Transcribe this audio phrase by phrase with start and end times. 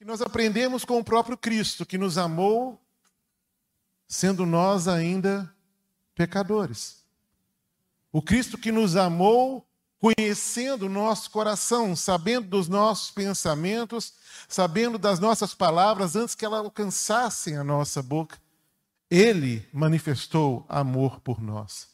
[0.00, 2.80] que nós aprendemos com o próprio Cristo, que nos amou,
[4.08, 5.54] sendo nós ainda
[6.14, 7.04] pecadores.
[8.10, 9.62] O Cristo que nos amou,
[9.98, 14.14] conhecendo o nosso coração, sabendo dos nossos pensamentos,
[14.48, 18.38] sabendo das nossas palavras antes que elas alcançassem a nossa boca.
[19.10, 21.88] Ele manifestou amor por nós.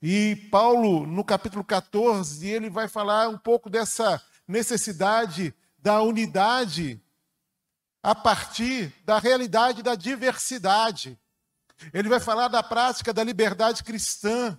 [0.00, 5.54] E Paulo, no capítulo 14, ele vai falar um pouco dessa necessidade
[5.86, 7.00] da unidade
[8.02, 11.16] a partir da realidade da diversidade.
[11.94, 14.58] Ele vai falar da prática da liberdade cristã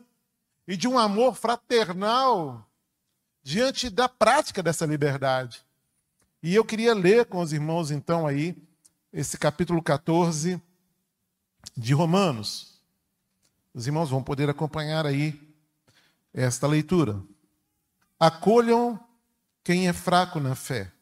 [0.66, 2.66] e de um amor fraternal
[3.44, 5.66] diante da prática dessa liberdade.
[6.42, 8.56] E eu queria ler com os irmãos, então, aí,
[9.12, 10.62] esse capítulo 14
[11.76, 12.82] de Romanos.
[13.74, 15.38] Os irmãos vão poder acompanhar aí
[16.34, 17.22] esta leitura.
[18.18, 18.98] Acolham
[19.62, 20.94] quem é fraco na fé,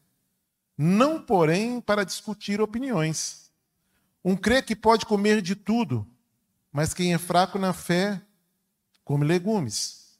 [0.77, 3.51] não, porém, para discutir opiniões.
[4.23, 6.05] Um crê que pode comer de tudo,
[6.71, 8.21] mas quem é fraco na fé,
[9.03, 10.17] come legumes.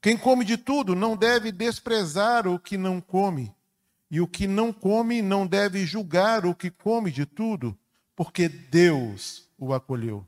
[0.00, 3.52] Quem come de tudo não deve desprezar o que não come,
[4.10, 7.76] e o que não come não deve julgar o que come de tudo,
[8.14, 10.24] porque Deus o acolheu.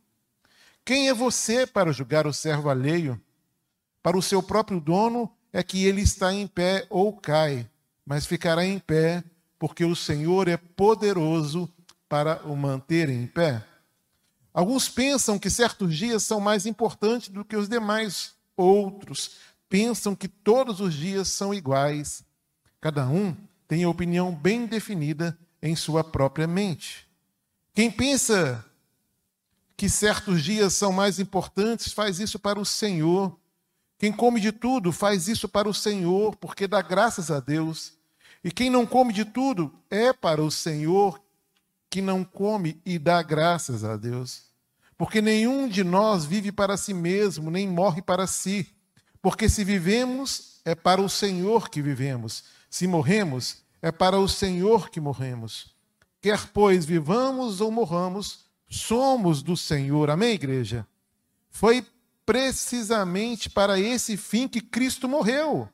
[0.85, 3.21] Quem é você para julgar o servo alheio?
[4.03, 7.69] Para o seu próprio dono é que ele está em pé ou cai,
[8.05, 9.23] mas ficará em pé,
[9.59, 11.69] porque o Senhor é poderoso
[12.09, 13.65] para o manter em pé.
[14.53, 19.37] Alguns pensam que certos dias são mais importantes do que os demais, outros
[19.69, 22.25] pensam que todos os dias são iguais.
[22.81, 23.37] Cada um
[23.67, 27.07] tem a opinião bem definida em sua própria mente.
[27.75, 28.65] Quem pensa
[29.77, 33.39] que certos dias são mais importantes faz isso para o Senhor.
[33.99, 37.93] Quem come de tudo faz isso para o Senhor, porque dá graças a Deus.
[38.43, 41.21] E quem não come de tudo é para o Senhor,
[41.91, 44.45] que não come e dá graças a Deus.
[44.97, 48.69] Porque nenhum de nós vive para si mesmo, nem morre para si.
[49.23, 52.45] Porque se vivemos, é para o Senhor que vivemos.
[52.69, 55.75] Se morremos, é para o Senhor que morremos.
[56.21, 60.11] Quer, pois, vivamos ou morramos, somos do Senhor.
[60.11, 60.87] Amém, igreja?
[61.49, 61.87] Foi
[62.27, 65.69] precisamente para esse fim que Cristo morreu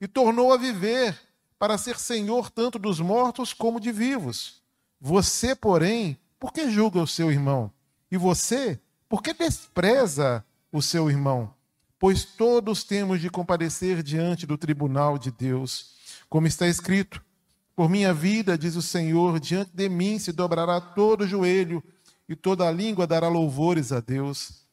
[0.00, 1.18] e tornou a viver,
[1.58, 4.62] para ser Senhor tanto dos mortos como de vivos.
[5.00, 7.70] Você, porém, por que julga o seu irmão?
[8.10, 11.54] E você, por que despreza o seu irmão?
[11.98, 15.94] Pois todos temos de comparecer diante do tribunal de Deus.
[16.28, 17.22] Como está escrito:
[17.74, 21.82] Por minha vida, diz o Senhor, diante de mim se dobrará todo joelho
[22.28, 24.66] e toda língua dará louvores a Deus.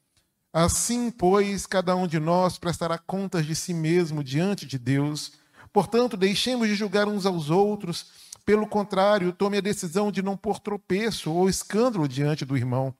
[0.51, 5.33] Assim, pois, cada um de nós prestará contas de si mesmo diante de Deus.
[5.73, 8.05] Portanto, deixemos de julgar uns aos outros.
[8.45, 12.93] Pelo contrário, tome a decisão de não pôr tropeço ou escândalo diante do irmão.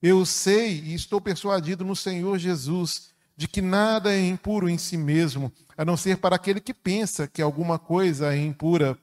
[0.00, 4.96] Eu sei e estou persuadido no Senhor Jesus de que nada é impuro em si
[4.96, 8.98] mesmo, a não ser para aquele que pensa que alguma coisa é impura.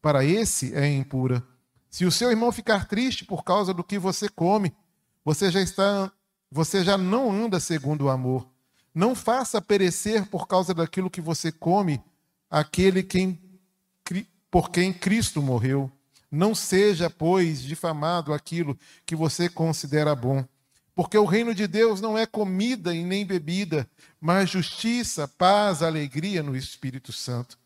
[0.00, 1.42] Para esse é impura.
[1.90, 4.74] Se o seu irmão ficar triste por causa do que você come,
[5.24, 6.10] você já está
[6.50, 8.48] você já não anda segundo o amor.
[8.96, 12.02] Não faça perecer por causa daquilo que você come
[12.50, 13.38] aquele quem,
[14.50, 15.92] por quem Cristo morreu.
[16.30, 18.74] Não seja, pois, difamado aquilo
[19.04, 20.42] que você considera bom.
[20.94, 23.86] Porque o reino de Deus não é comida e nem bebida,
[24.18, 27.58] mas justiça, paz, alegria no Espírito Santo.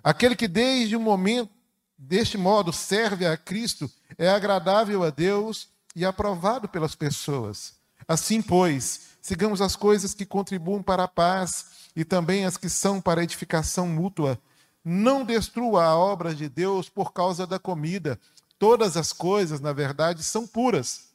[0.00, 1.50] Aquele que desde o momento,
[1.98, 7.74] deste modo, serve a Cristo, é agradável a Deus e aprovado pelas pessoas.
[8.06, 12.98] Assim, pois, sigamos as coisas que contribuem para a paz e também as que são
[12.98, 14.40] para edificação mútua
[14.82, 18.18] não destrua a obra de Deus por causa da comida.
[18.58, 21.10] Todas as coisas, na verdade, são puras.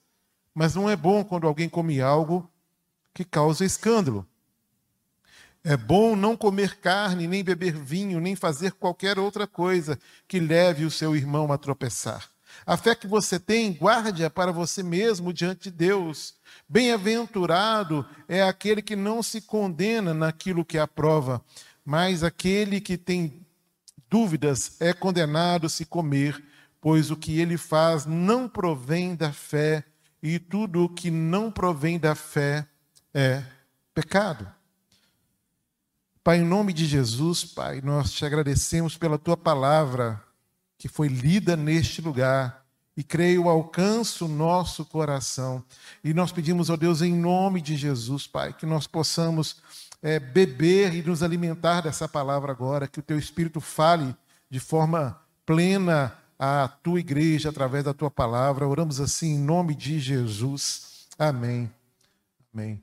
[0.53, 2.47] Mas não é bom quando alguém come algo
[3.15, 4.27] que causa escândalo.
[5.63, 9.97] É bom não comer carne, nem beber vinho, nem fazer qualquer outra coisa
[10.27, 12.29] que leve o seu irmão a tropeçar.
[12.65, 16.35] A fé que você tem, guarde-a para você mesmo diante de Deus.
[16.67, 21.43] Bem-aventurado é aquele que não se condena naquilo que aprova,
[21.83, 23.45] mas aquele que tem
[24.09, 26.41] dúvidas, é condenado se comer,
[26.79, 29.83] pois o que ele faz não provém da fé,
[30.21, 32.65] e tudo o que não provém da fé
[33.13, 33.43] é
[33.93, 34.47] pecado.
[36.23, 40.23] Pai, em nome de Jesus, Pai, nós te agradecemos pela tua palavra
[40.77, 42.63] que foi lida neste lugar
[42.95, 45.63] e creio alcança o nosso coração.
[46.03, 49.57] E nós pedimos, ó Deus, em nome de Jesus, Pai, que nós possamos
[50.01, 54.15] é, beber e nos alimentar dessa palavra agora, que o teu Espírito fale
[54.49, 58.67] de forma plena a tua igreja através da tua palavra.
[58.67, 61.07] Oramos assim em nome de Jesus.
[61.17, 61.71] Amém.
[62.53, 62.81] Amém.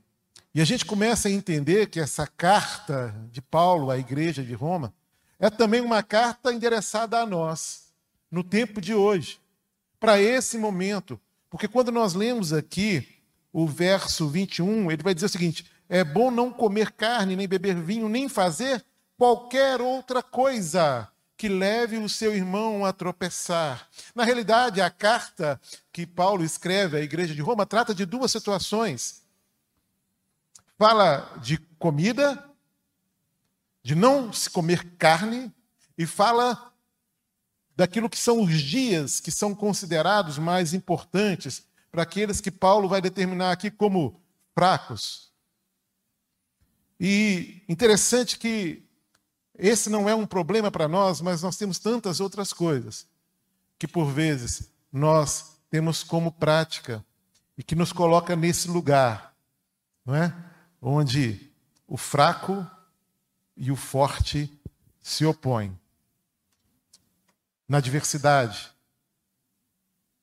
[0.53, 4.93] E a gente começa a entender que essa carta de Paulo à igreja de Roma
[5.41, 7.91] é também uma carta endereçada a nós,
[8.29, 9.41] no tempo de hoje,
[9.99, 11.19] para esse momento.
[11.49, 13.07] Porque quando nós lemos aqui
[13.51, 17.75] o verso 21, ele vai dizer o seguinte: é bom não comer carne, nem beber
[17.75, 18.85] vinho, nem fazer
[19.17, 23.89] qualquer outra coisa que leve o seu irmão a tropeçar.
[24.13, 25.59] Na realidade, a carta
[25.91, 29.23] que Paulo escreve à igreja de Roma trata de duas situações.
[30.77, 32.50] Fala de comida
[33.83, 35.51] de não se comer carne
[35.97, 36.71] e fala
[37.75, 43.01] daquilo que são os dias que são considerados mais importantes para aqueles que Paulo vai
[43.01, 44.21] determinar aqui como
[44.53, 45.31] fracos.
[46.99, 48.83] E interessante que
[49.57, 53.07] esse não é um problema para nós, mas nós temos tantas outras coisas
[53.77, 57.03] que por vezes nós temos como prática
[57.57, 59.35] e que nos coloca nesse lugar,
[60.05, 60.33] não é?
[60.81, 61.51] Onde
[61.87, 62.65] o fraco
[63.55, 64.51] e o forte
[65.01, 65.77] se opõem.
[67.67, 68.71] Na diversidade,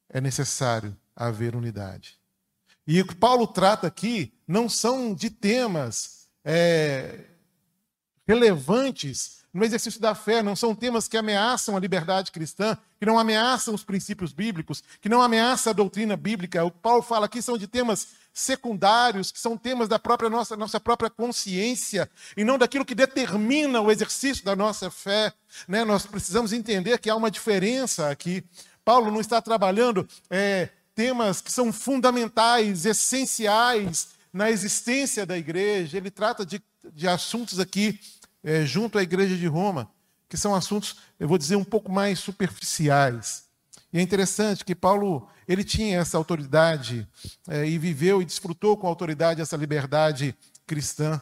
[0.08, 2.18] é necessário haver unidade.
[2.86, 7.26] E o que Paulo trata aqui não são de temas é,
[8.26, 13.18] relevantes no exercício da fé, não são temas que ameaçam a liberdade cristã, que não
[13.18, 16.64] ameaçam os princípios bíblicos, que não ameaçam a doutrina bíblica.
[16.64, 20.56] O que Paulo fala aqui são de temas secundários, que são temas da própria nossa,
[20.56, 25.32] nossa própria consciência, e não daquilo que determina o exercício da nossa fé.
[25.66, 25.84] Né?
[25.84, 28.44] Nós precisamos entender que há uma diferença aqui.
[28.84, 36.10] Paulo não está trabalhando é, temas que são fundamentais, essenciais na existência da igreja, ele
[36.10, 36.62] trata de,
[36.92, 37.98] de assuntos aqui
[38.44, 39.90] é, junto à igreja de Roma,
[40.28, 43.47] que são assuntos, eu vou dizer, um pouco mais superficiais.
[43.92, 47.08] E é interessante que Paulo ele tinha essa autoridade
[47.48, 50.34] é, e viveu e desfrutou com autoridade essa liberdade
[50.66, 51.20] cristã.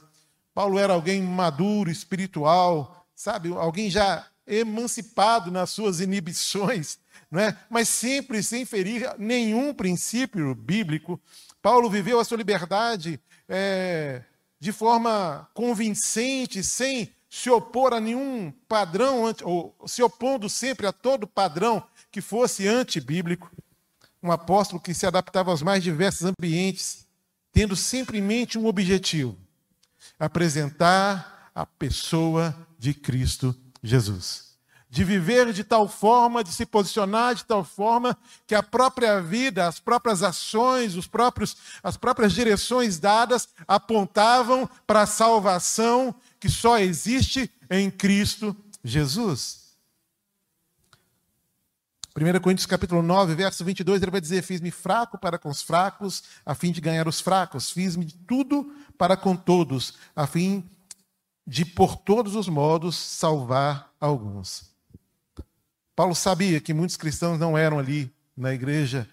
[0.52, 6.98] Paulo era alguém maduro, espiritual, sabe, alguém já emancipado nas suas inibições,
[7.30, 7.56] não é?
[7.68, 11.20] mas sempre sem ferir nenhum princípio bíblico.
[11.60, 14.22] Paulo viveu a sua liberdade é,
[14.58, 21.26] de forma convincente, sem se opor a nenhum padrão, ou se opondo sempre a todo
[21.26, 21.82] padrão
[22.16, 23.50] que fosse antibíblico.
[24.22, 27.06] Um apóstolo que se adaptava aos mais diversos ambientes,
[27.52, 29.36] tendo sempre em mente um objetivo:
[30.18, 34.46] apresentar a pessoa de Cristo Jesus
[34.88, 38.16] de viver de tal forma, de se posicionar de tal forma
[38.46, 45.02] que a própria vida, as próprias ações, os próprios, as próprias direções dadas apontavam para
[45.02, 49.65] a salvação que só existe em Cristo Jesus.
[52.16, 56.22] 1 Coríntios capítulo 9, verso 22, ele vai dizer: Fiz-me fraco para com os fracos,
[56.46, 57.70] a fim de ganhar os fracos.
[57.70, 60.64] Fiz-me tudo para com todos, a fim
[61.46, 64.70] de, por todos os modos, salvar alguns.
[65.94, 69.06] Paulo sabia que muitos cristãos não eram ali na igreja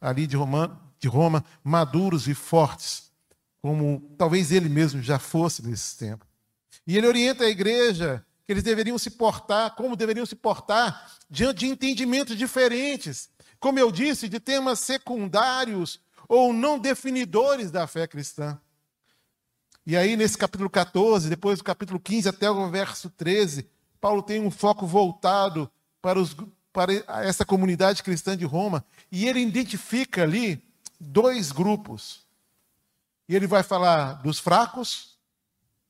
[0.00, 3.12] ali de Roma, de Roma maduros e fortes,
[3.62, 6.26] como talvez ele mesmo já fosse nesse tempo.
[6.84, 11.58] E ele orienta a igreja que eles deveriam se portar, como deveriam se portar diante
[11.58, 13.28] de entendimentos diferentes,
[13.60, 18.58] como eu disse, de temas secundários ou não definidores da fé cristã.
[19.84, 23.68] E aí, nesse capítulo 14, depois do capítulo 15 até o verso 13,
[24.00, 25.70] Paulo tem um foco voltado
[26.00, 26.34] para, os,
[26.72, 28.82] para essa comunidade cristã de Roma,
[29.12, 30.64] e ele identifica ali
[30.98, 32.24] dois grupos.
[33.28, 35.18] E ele vai falar dos fracos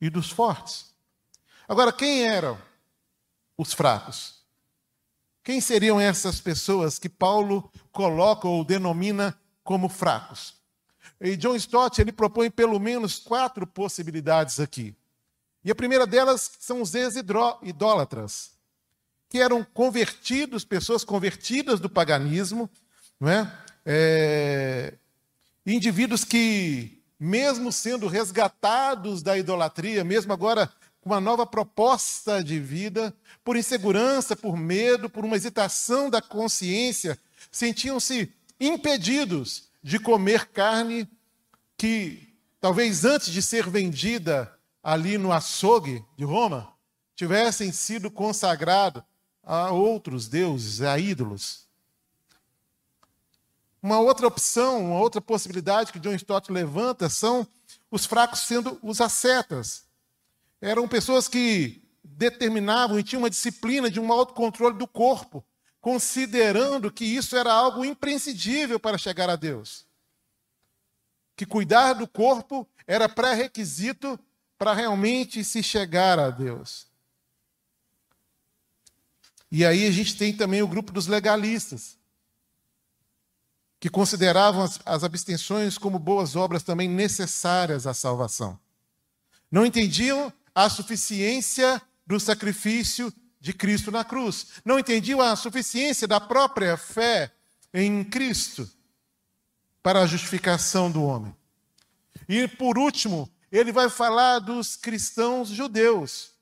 [0.01, 0.88] e dos fortes.
[1.69, 2.59] Agora, quem eram
[3.57, 4.39] os fracos?
[5.45, 10.55] Quem seriam essas pessoas que Paulo coloca ou denomina como fracos?
[11.21, 14.97] E John Stott ele propõe pelo menos quatro possibilidades aqui.
[15.63, 18.53] E a primeira delas são os ex-idólatras
[19.29, 22.71] que eram convertidos, pessoas convertidas do paganismo,
[23.21, 23.53] não é?
[23.85, 24.95] é?
[25.67, 30.73] indivíduos que, mesmo sendo resgatados da idolatria, mesmo agora
[31.05, 33.15] uma nova proposta de vida,
[33.45, 37.19] por insegurança, por medo, por uma hesitação da consciência,
[37.51, 41.09] sentiam-se impedidos de comer carne
[41.77, 44.53] que, talvez antes de ser vendida
[44.83, 46.73] ali no açougue de Roma,
[47.15, 49.05] tivessem sido consagrado
[49.43, 51.67] a outros deuses, a ídolos.
[53.83, 57.47] Uma outra opção, uma outra possibilidade que John Stott levanta são
[57.91, 59.88] os fracos sendo os ascetas.
[60.61, 65.45] Eram pessoas que determinavam e tinham uma disciplina de um autocontrole do corpo,
[65.81, 69.87] considerando que isso era algo imprescindível para chegar a Deus.
[71.37, 74.19] Que cuidar do corpo era pré-requisito
[74.59, 76.89] para realmente se chegar a Deus.
[79.51, 81.97] E aí a gente tem também o grupo dos legalistas,
[83.81, 88.59] que consideravam as, as abstenções como boas obras também necessárias à salvação.
[89.51, 94.49] Não entendiam a suficiência do sacrifício de Cristo na cruz.
[94.65, 97.31] Não entendiam a suficiência da própria fé
[97.73, 98.69] em Cristo
[99.81, 101.33] para a justificação do homem.
[102.29, 106.33] E por último, ele vai falar dos cristãos judeus.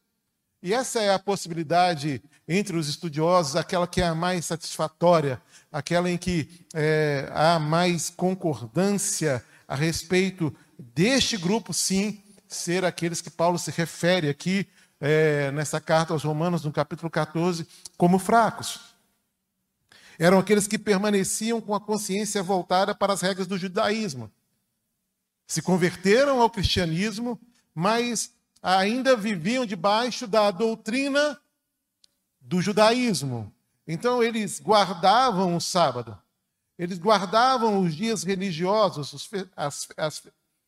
[0.63, 6.11] E essa é a possibilidade entre os estudiosos, aquela que é a mais satisfatória, aquela
[6.11, 13.59] em que é, há mais concordância a respeito deste grupo, sim, ser aqueles que Paulo
[13.59, 14.69] se refere aqui
[15.01, 18.81] é, nessa carta aos Romanos, no capítulo 14, como fracos.
[20.19, 24.31] Eram aqueles que permaneciam com a consciência voltada para as regras do judaísmo.
[25.47, 27.39] Se converteram ao cristianismo,
[27.75, 31.39] mas ainda viviam debaixo da doutrina
[32.41, 33.53] do judaísmo.
[33.87, 36.19] Então, eles guardavam o sábado,
[36.79, 40.23] eles guardavam os dias religiosos, as, as,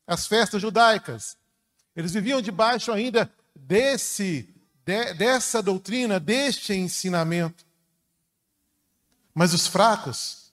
[0.06, 1.37] as festas judaicas.
[1.98, 4.48] Eles viviam debaixo ainda desse,
[4.86, 7.66] de, dessa doutrina, deste ensinamento.
[9.34, 10.52] Mas os fracos,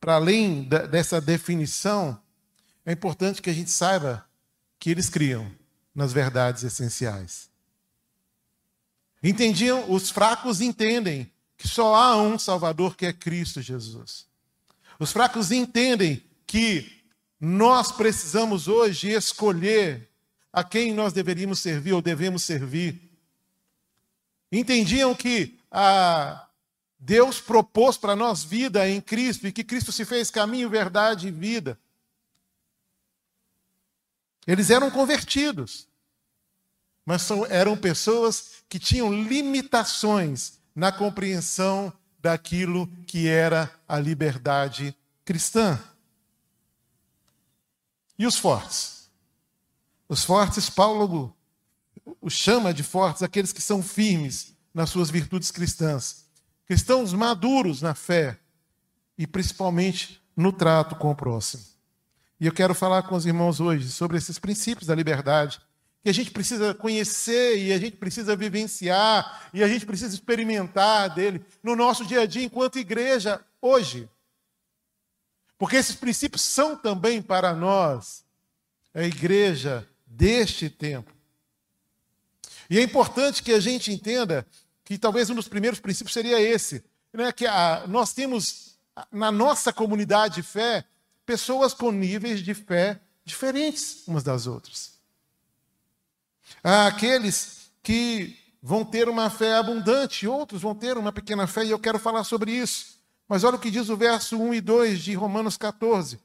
[0.00, 2.16] para além da, dessa definição,
[2.86, 4.24] é importante que a gente saiba
[4.78, 5.50] que eles criam
[5.92, 7.50] nas verdades essenciais.
[9.24, 14.28] Entendiam, os fracos entendem que só há um Salvador que é Cristo Jesus.
[15.00, 17.02] Os fracos entendem que
[17.40, 20.11] nós precisamos hoje escolher
[20.52, 23.10] a quem nós deveríamos servir ou devemos servir.
[24.50, 26.46] Entendiam que a
[26.98, 31.30] Deus propôs para nós vida em Cristo e que Cristo se fez caminho, verdade e
[31.30, 31.78] vida.
[34.46, 35.88] Eles eram convertidos,
[37.04, 45.82] mas eram pessoas que tinham limitações na compreensão daquilo que era a liberdade cristã.
[48.18, 49.01] E os fortes?
[50.12, 51.34] Os fortes, Paulo
[52.20, 56.26] os chama de fortes aqueles que são firmes nas suas virtudes cristãs,
[56.66, 58.38] cristãos maduros na fé
[59.16, 61.64] e principalmente no trato com o próximo.
[62.38, 65.58] E eu quero falar com os irmãos hoje sobre esses princípios da liberdade
[66.02, 71.14] que a gente precisa conhecer e a gente precisa vivenciar e a gente precisa experimentar
[71.14, 74.06] dele no nosso dia a dia enquanto igreja hoje.
[75.56, 78.26] Porque esses princípios são também para nós,
[78.92, 81.12] a igreja deste tempo.
[82.68, 84.46] E é importante que a gente entenda
[84.84, 87.32] que talvez um dos primeiros princípios seria esse, né?
[87.32, 88.78] que a, nós temos
[89.10, 90.84] na nossa comunidade de fé
[91.24, 94.92] pessoas com níveis de fé diferentes umas das outras.
[96.62, 101.70] Há aqueles que vão ter uma fé abundante, outros vão ter uma pequena fé, e
[101.70, 103.00] eu quero falar sobre isso.
[103.28, 106.20] Mas olha o que diz o verso 1 e 2 de Romanos 14: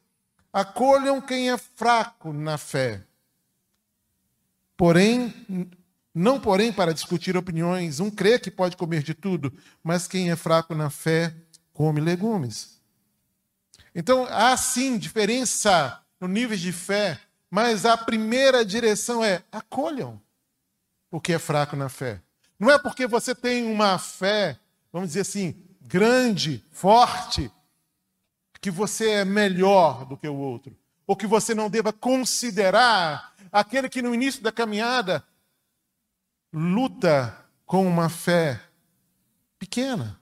[0.51, 3.08] Acolham quem é fraco na fé
[4.77, 5.34] Porém,
[6.13, 9.51] não porém para discutir opiniões, um crê que pode comer de tudo,
[9.84, 11.36] mas quem é fraco na fé
[11.74, 12.79] come legumes.
[13.93, 17.19] Então, há sim diferença no nível de fé,
[17.50, 20.22] mas a primeira direção é acolham
[21.10, 22.22] o que é fraco na fé.
[22.60, 24.60] Não é porque você tem uma fé,
[24.93, 27.51] vamos dizer assim, grande, forte,
[28.60, 33.89] que você é melhor do que o outro, ou que você não deva considerar aquele
[33.89, 35.23] que no início da caminhada
[36.53, 38.61] luta com uma fé
[39.59, 40.19] pequena,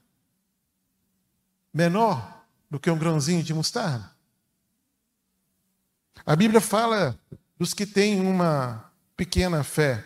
[1.72, 4.10] menor do que um grãozinho de mostarda.
[6.24, 7.18] A Bíblia fala
[7.58, 10.04] dos que têm uma pequena fé.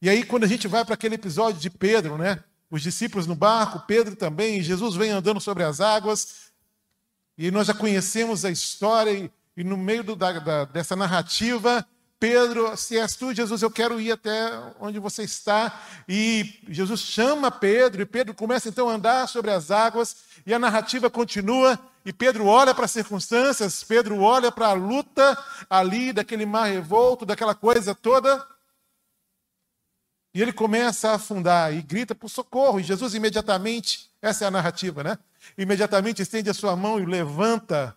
[0.00, 2.42] E aí, quando a gente vai para aquele episódio de Pedro, né?
[2.70, 6.52] Os discípulos no barco, Pedro também, Jesus vem andando sobre as águas,
[7.36, 11.86] e nós já conhecemos a história, e, e no meio do, da, da, dessa narrativa,
[12.20, 15.80] Pedro, se és tu, Jesus, eu quero ir até onde você está.
[16.08, 20.58] E Jesus chama Pedro, e Pedro começa então a andar sobre as águas, e a
[20.58, 21.78] narrativa continua.
[22.04, 25.38] E Pedro olha para as circunstâncias, Pedro olha para a luta
[25.70, 28.44] ali, daquele mar revolto, daquela coisa toda.
[30.34, 32.80] E ele começa a afundar e grita por socorro.
[32.80, 35.18] E Jesus imediatamente, essa é a narrativa, né?
[35.56, 37.96] Imediatamente estende a sua mão e levanta.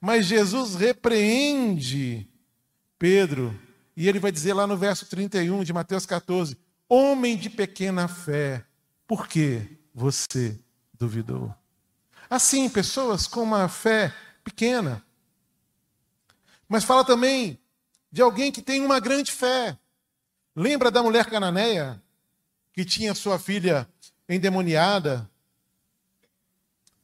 [0.00, 2.28] Mas Jesus repreende
[3.04, 3.54] Pedro,
[3.94, 6.56] e ele vai dizer lá no verso 31 de Mateus 14:
[6.88, 8.64] Homem de pequena fé,
[9.06, 10.58] por que você
[10.94, 11.54] duvidou.
[12.30, 14.10] Assim, pessoas com uma fé
[14.42, 15.04] pequena.
[16.66, 17.60] Mas fala também
[18.10, 19.78] de alguém que tem uma grande fé.
[20.56, 22.02] Lembra da mulher cananeia
[22.72, 23.86] que tinha sua filha
[24.26, 25.30] endemoniada?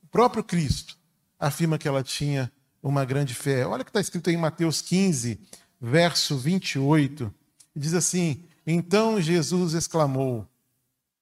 [0.02, 0.96] O próprio Cristo
[1.38, 2.50] afirma que ela tinha
[2.82, 3.66] uma grande fé.
[3.66, 5.38] Olha o que está escrito em Mateus 15,
[5.80, 7.32] verso 28.
[7.74, 10.46] Diz assim: Então Jesus exclamou: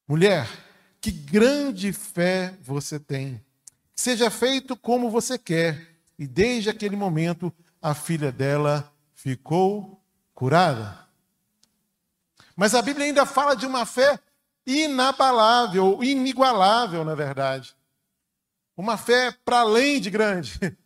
[0.06, 0.48] Mulher,
[1.00, 3.42] que grande fé você tem.
[3.94, 5.86] Seja feito como você quer.
[6.18, 10.02] E desde aquele momento, a filha dela ficou
[10.34, 11.06] curada.
[12.56, 14.18] Mas a Bíblia ainda fala de uma fé
[14.66, 17.76] inabalável, inigualável, na verdade.
[18.76, 20.58] Uma fé para além de grande,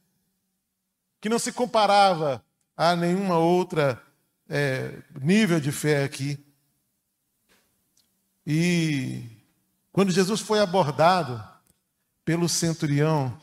[1.20, 2.44] que não se comparava
[2.76, 4.00] a nenhuma outra
[4.48, 6.38] é, nível de fé aqui.
[8.46, 9.24] E
[9.92, 11.42] quando Jesus foi abordado
[12.24, 13.36] pelo centurião,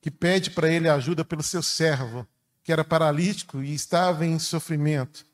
[0.00, 2.26] que pede para ele ajuda pelo seu servo,
[2.62, 5.26] que era paralítico e estava em sofrimento,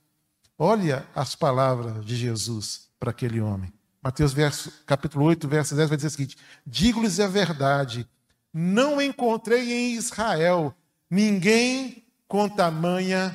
[0.59, 3.73] olha as palavras de Jesus para aquele homem.
[4.03, 6.37] Mateus verso, capítulo 8, verso 10 vai dizer o seguinte:
[6.67, 8.09] Digo-lhes a verdade,
[8.53, 10.75] não encontrei em Israel
[11.09, 12.02] ninguém
[12.33, 13.31] com tamanha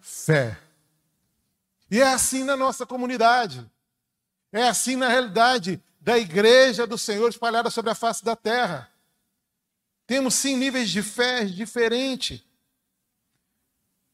[0.00, 0.56] fé.
[1.90, 3.68] E é assim na nossa comunidade.
[4.52, 8.88] É assim na realidade da igreja do Senhor espalhada sobre a face da terra.
[10.06, 12.40] Temos sim níveis de fé diferentes.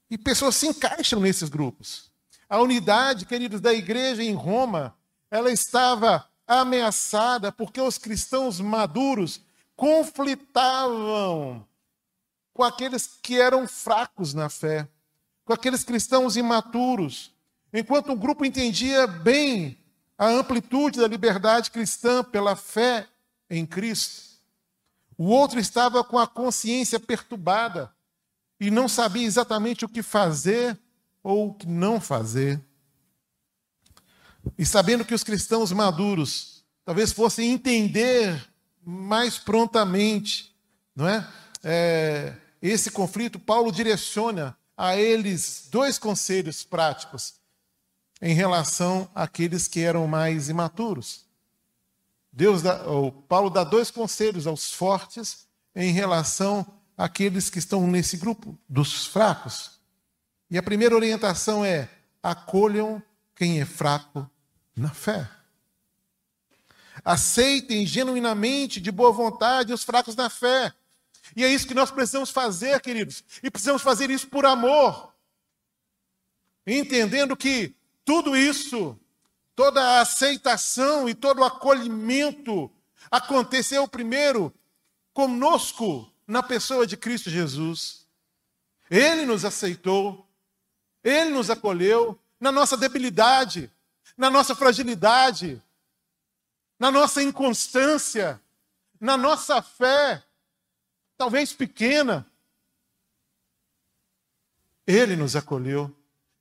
[0.08, 2.10] E pessoas se encaixam nesses grupos.
[2.48, 4.96] A unidade, queridos, da igreja em Roma,
[5.30, 9.42] ela estava ameaçada porque os cristãos maduros
[9.76, 11.68] conflitavam
[12.52, 14.88] com aqueles que eram fracos na fé,
[15.44, 17.32] com aqueles cristãos imaturos.
[17.72, 19.78] Enquanto o grupo entendia bem
[20.18, 23.08] a amplitude da liberdade cristã pela fé
[23.48, 24.32] em Cristo,
[25.16, 27.92] o outro estava com a consciência perturbada
[28.60, 30.78] e não sabia exatamente o que fazer
[31.22, 32.60] ou o que não fazer.
[34.58, 38.48] E sabendo que os cristãos maduros talvez fossem entender
[38.84, 40.54] mais prontamente,
[40.94, 41.28] não é?
[41.62, 42.36] é
[42.70, 47.34] esse conflito, Paulo direciona a eles dois conselhos práticos
[48.20, 51.26] em relação àqueles que eram mais imaturos.
[52.32, 52.80] Deus dá,
[53.28, 56.64] Paulo dá dois conselhos aos fortes em relação
[56.96, 59.80] àqueles que estão nesse grupo dos fracos.
[60.48, 61.90] E a primeira orientação é:
[62.22, 63.02] acolham
[63.34, 64.30] quem é fraco
[64.74, 65.28] na fé.
[67.04, 70.72] Aceitem genuinamente, de boa vontade, os fracos na fé.
[71.36, 73.24] E é isso que nós precisamos fazer, queridos.
[73.42, 75.12] E precisamos fazer isso por amor.
[76.66, 78.98] Entendendo que tudo isso,
[79.54, 82.70] toda a aceitação e todo o acolhimento
[83.10, 84.52] aconteceu primeiro
[85.12, 88.06] conosco na pessoa de Cristo Jesus.
[88.90, 90.28] Ele nos aceitou,
[91.02, 93.70] ele nos acolheu na nossa debilidade,
[94.16, 95.62] na nossa fragilidade,
[96.78, 98.40] na nossa inconstância,
[99.00, 100.22] na nossa fé,
[101.22, 102.26] talvez pequena.
[104.84, 105.94] Ele nos acolheu.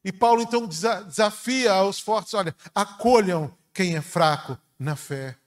[0.03, 5.37] E Paulo então desafia aos fortes: olha, acolham quem é fraco na fé.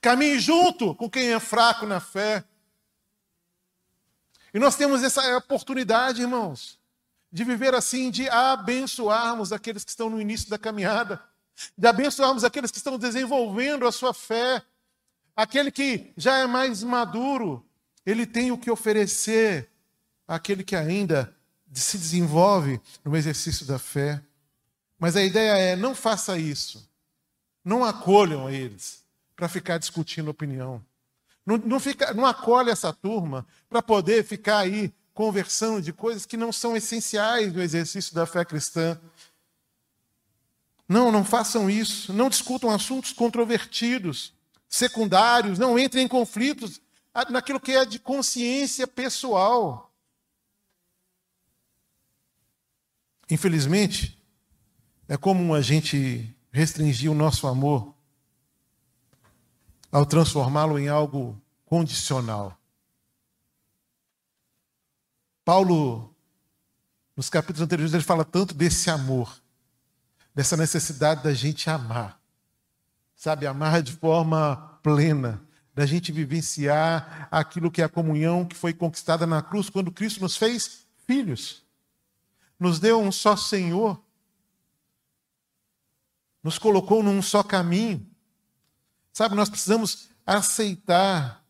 [0.00, 2.44] Caminhe junto com quem é fraco na fé.
[4.54, 6.78] E nós temos essa oportunidade, irmãos,
[7.32, 11.20] de viver assim, de abençoarmos aqueles que estão no início da caminhada
[11.76, 14.62] de abençoarmos aqueles que estão desenvolvendo a sua fé.
[15.34, 17.66] Aquele que já é mais maduro,
[18.06, 19.68] ele tem o que oferecer
[20.28, 21.34] àquele que ainda
[21.74, 24.22] se desenvolve no exercício da fé.
[24.98, 26.88] Mas a ideia é: não faça isso.
[27.64, 30.82] Não acolham eles para ficar discutindo opinião.
[31.44, 36.36] Não, não, fica, não acolhe essa turma para poder ficar aí conversando de coisas que
[36.36, 38.98] não são essenciais no exercício da fé cristã.
[40.88, 42.12] Não, não façam isso.
[42.12, 44.32] Não discutam assuntos controvertidos,
[44.68, 45.58] secundários.
[45.58, 46.80] Não entrem em conflitos
[47.30, 49.92] naquilo que é de consciência pessoal.
[53.30, 54.22] Infelizmente,
[55.08, 57.94] é comum a gente restringir o nosso amor
[59.90, 62.56] ao transformá-lo em algo condicional.
[65.44, 66.14] Paulo,
[67.16, 69.40] nos capítulos anteriores, ele fala tanto desse amor
[70.36, 72.20] dessa necessidade da gente amar.
[73.14, 75.42] Sabe, amar de forma plena,
[75.76, 80.22] da gente vivenciar aquilo que é a comunhão que foi conquistada na cruz quando Cristo
[80.22, 81.62] nos fez filhos.
[82.58, 84.02] Nos deu um só Senhor.
[86.42, 88.06] Nos colocou num só caminho.
[89.12, 91.44] Sabe, nós precisamos aceitar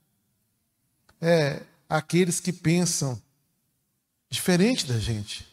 [1.20, 3.22] é, aqueles que pensam
[4.28, 5.46] diferente da gente.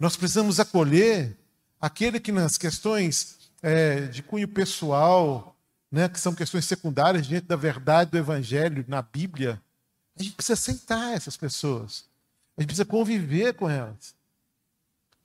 [0.00, 1.38] Nós precisamos acolher
[1.80, 5.56] aquele que nas questões é, de cunho pessoal,
[5.90, 9.60] né, que são questões secundárias diante da verdade do Evangelho na Bíblia,
[10.18, 12.04] a gente precisa aceitar essas pessoas.
[12.56, 14.14] A gente precisa conviver com elas.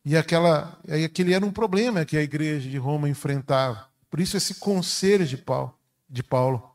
[0.06, 3.88] E aquela, aquele era um problema que a igreja de Roma enfrentava.
[4.10, 5.74] Por isso esse conselho de Paulo,
[6.10, 6.72] de Paulo.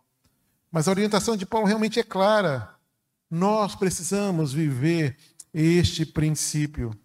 [0.71, 2.75] Mas a orientação de Paulo realmente é clara.
[3.31, 5.17] Nós precisamos viver
[5.53, 6.99] este princípio.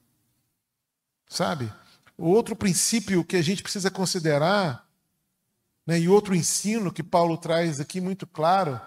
[1.27, 1.71] Sabe?
[2.17, 4.82] Outro princípio que a gente precisa considerar,
[5.85, 8.79] né, e outro ensino que Paulo traz aqui muito claro,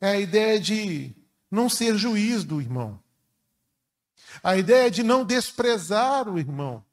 [0.00, 1.14] é a ideia de
[1.50, 3.00] não ser juiz do irmão.
[4.42, 6.84] A ideia de não desprezar o irmão.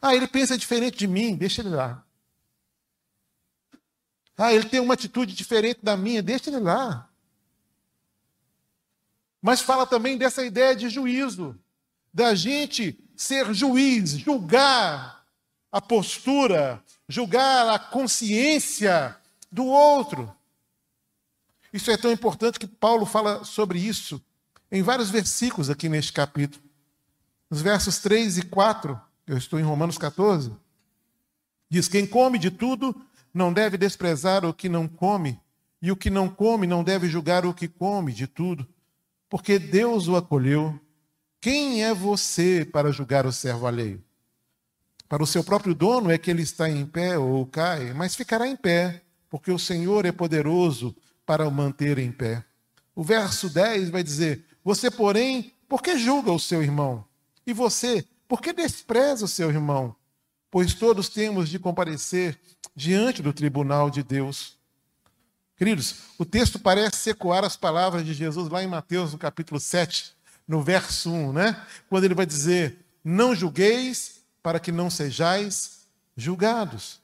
[0.00, 2.04] Ah, ele pensa diferente de mim, deixa ele lá.
[4.36, 7.08] Ah, ele tem uma atitude diferente da minha, deixa ele lá.
[9.40, 11.58] Mas fala também dessa ideia de juízo,
[12.12, 15.19] da gente ser juiz, julgar
[15.72, 19.16] a postura, julgar a consciência
[19.50, 20.34] do outro.
[21.72, 24.22] Isso é tão importante que Paulo fala sobre isso
[24.70, 26.62] em vários versículos aqui neste capítulo.
[27.50, 30.52] Nos versos 3 e 4, eu estou em Romanos 14,
[31.68, 32.94] diz: Quem come de tudo
[33.34, 35.40] não deve desprezar o que não come,
[35.82, 38.66] e o que não come não deve julgar o que come de tudo,
[39.28, 40.78] porque Deus o acolheu.
[41.40, 44.04] Quem é você para julgar o servo alheio?
[45.10, 48.46] Para o seu próprio dono é que ele está em pé ou cai, mas ficará
[48.46, 50.94] em pé, porque o Senhor é poderoso
[51.26, 52.44] para o manter em pé.
[52.94, 57.04] O verso 10 vai dizer: Você, porém, por que julga o seu irmão?
[57.44, 59.96] E você, por que despreza o seu irmão?
[60.48, 62.38] Pois todos temos de comparecer
[62.76, 64.56] diante do tribunal de Deus.
[65.56, 70.12] Queridos, o texto parece ecoar as palavras de Jesus lá em Mateus, no capítulo 7,
[70.46, 71.60] no verso 1, né?
[71.88, 77.00] Quando ele vai dizer: Não julgueis para que não sejais julgados.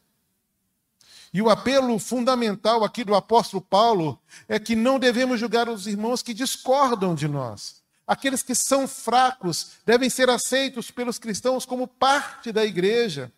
[1.32, 4.18] E o apelo fundamental aqui do apóstolo Paulo
[4.48, 7.82] é que não devemos julgar os irmãos que discordam de nós.
[8.06, 13.32] Aqueles que são fracos devem ser aceitos pelos cristãos como parte da igreja.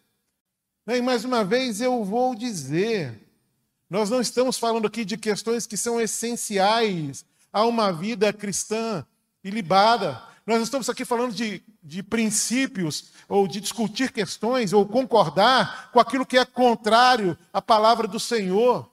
[0.86, 3.18] E mais uma vez eu vou dizer:
[3.90, 9.04] nós não estamos falando aqui de questões que são essenciais a uma vida cristã
[9.42, 10.22] ilibada.
[10.48, 16.24] Nós estamos aqui falando de, de princípios, ou de discutir questões, ou concordar com aquilo
[16.24, 18.90] que é contrário à palavra do Senhor.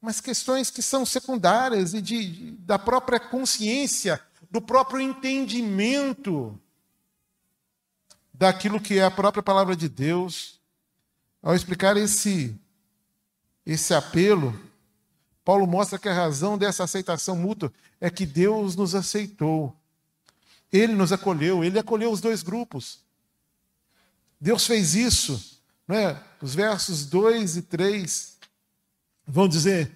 [0.00, 4.18] Mas questões que são secundárias e de, de da própria consciência,
[4.50, 6.58] do próprio entendimento
[8.32, 10.58] daquilo que é a própria palavra de Deus.
[11.42, 12.58] Ao explicar esse
[13.66, 14.58] esse apelo,
[15.44, 19.76] Paulo mostra que a razão dessa aceitação mútua é que Deus nos aceitou.
[20.72, 23.00] Ele nos acolheu, ele acolheu os dois grupos.
[24.40, 25.60] Deus fez isso.
[25.86, 26.22] Não é?
[26.40, 28.38] Os versos 2 e 3
[29.26, 29.90] vão dizer: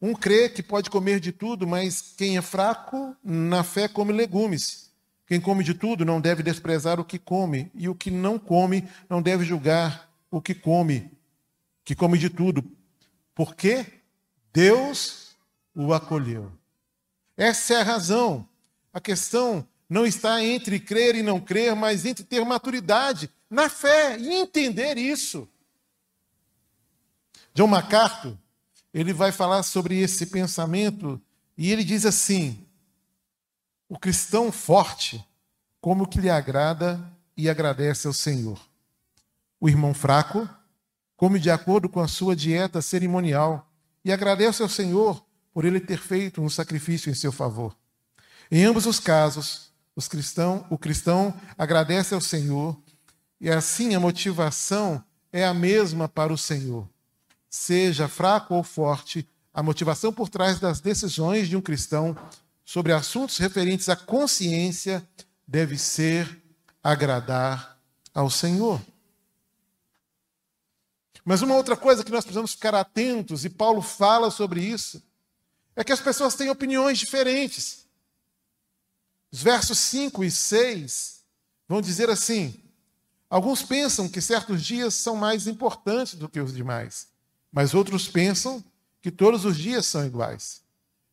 [0.00, 4.90] um crê que pode comer de tudo, mas quem é fraco na fé come legumes.
[5.26, 8.88] Quem come de tudo não deve desprezar o que come, e o que não come
[9.08, 11.10] não deve julgar o que come,
[11.84, 12.64] que come de tudo,
[13.34, 13.86] porque
[14.52, 15.36] Deus
[15.74, 16.50] o acolheu.
[17.36, 18.48] Essa é a razão.
[18.92, 24.16] A questão não está entre crer e não crer, mas entre ter maturidade na fé
[24.16, 25.48] e entender isso.
[27.52, 28.38] John MacArthur,
[28.94, 31.20] ele vai falar sobre esse pensamento
[31.58, 32.64] e ele diz assim:
[33.88, 35.26] o cristão forte
[35.80, 37.00] como que lhe agrada
[37.36, 38.60] e agradece ao Senhor.
[39.60, 40.48] O irmão fraco
[41.16, 43.68] come de acordo com a sua dieta cerimonial
[44.04, 47.76] e agradece ao Senhor por ele ter feito um sacrifício em seu favor.
[48.50, 49.69] Em ambos os casos,
[50.00, 52.76] os cristão, o cristão agradece ao Senhor
[53.38, 56.88] e assim a motivação é a mesma para o Senhor.
[57.48, 62.16] Seja fraco ou forte, a motivação por trás das decisões de um cristão
[62.64, 65.06] sobre assuntos referentes à consciência
[65.46, 66.42] deve ser
[66.82, 67.78] agradar
[68.14, 68.80] ao Senhor.
[71.24, 75.02] Mas uma outra coisa que nós precisamos ficar atentos, e Paulo fala sobre isso,
[75.76, 77.86] é que as pessoas têm opiniões diferentes.
[79.32, 81.20] Os versos 5 e 6
[81.68, 82.62] vão dizer assim:
[83.28, 87.08] alguns pensam que certos dias são mais importantes do que os demais,
[87.52, 88.62] mas outros pensam
[89.00, 90.62] que todos os dias são iguais.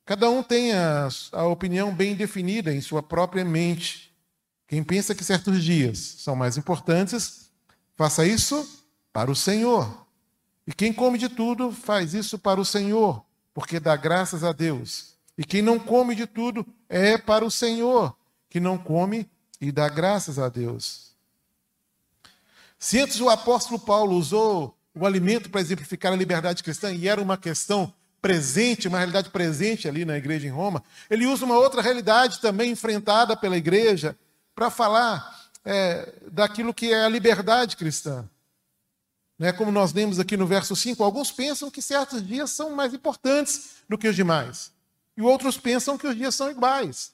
[0.05, 4.15] Cada um tem a, a opinião bem definida em sua própria mente.
[4.65, 7.51] Quem pensa que certos dias são mais importantes,
[7.95, 10.07] faça isso para o Senhor.
[10.65, 15.16] E quem come de tudo faz isso para o Senhor, porque dá graças a Deus.
[15.37, 18.15] E quem não come de tudo é para o Senhor,
[18.49, 19.29] que não come
[19.61, 21.15] e dá graças a Deus.
[22.79, 27.21] Se antes o apóstolo Paulo usou o alimento para exemplificar a liberdade cristã, e era
[27.21, 31.81] uma questão presente, uma realidade presente ali na igreja em Roma, ele usa uma outra
[31.81, 34.17] realidade também enfrentada pela igreja
[34.55, 38.27] para falar é, daquilo que é a liberdade cristã.
[39.37, 42.91] Né, como nós lemos aqui no verso 5, alguns pensam que certos dias são mais
[42.91, 44.71] importantes do que os demais,
[45.17, 47.11] e outros pensam que os dias são iguais.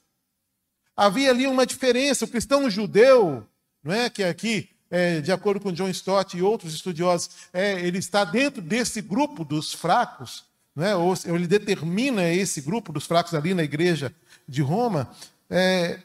[0.96, 2.26] Havia ali uma diferença.
[2.26, 3.48] O cristão judeu,
[3.82, 7.98] não é, que aqui é, de acordo com John Stott e outros estudiosos, é, ele
[7.98, 13.56] está dentro desse grupo dos fracos, né, ou ele determina esse grupo dos fracos ali
[13.56, 14.14] na igreja
[14.48, 15.10] de Roma.
[15.50, 16.00] É,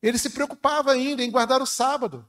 [0.00, 2.24] ele se preocupava ainda em guardar o sábado.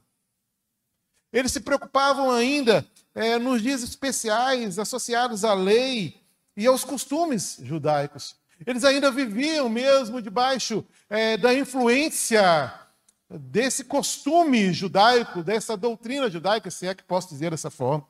[1.32, 6.20] Eles se preocupavam ainda é, nos dias especiais associados à lei
[6.56, 8.34] e aos costumes judaicos.
[8.66, 12.72] Eles ainda viviam mesmo debaixo é, da influência
[13.28, 18.06] desse costume judaico, dessa doutrina judaica, se é que posso dizer dessa forma.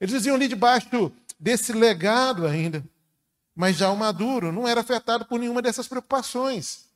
[0.00, 2.84] Eles viviam ali debaixo desse legado ainda,
[3.54, 6.88] mas já o maduro não era afetado por nenhuma dessas preocupações.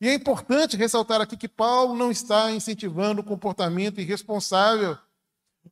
[0.00, 4.98] E é importante ressaltar aqui que Paulo não está incentivando o comportamento irresponsável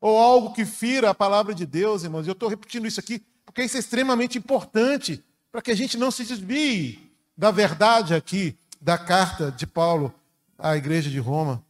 [0.01, 2.27] ou algo que fira a palavra de Deus, irmãos.
[2.27, 6.11] Eu estou repetindo isso aqui porque isso é extremamente importante para que a gente não
[6.11, 10.15] se desvie da verdade aqui da carta de Paulo
[10.59, 11.65] à igreja de Roma.